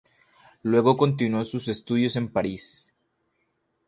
[0.63, 2.89] Luego continuó sus estudios en París.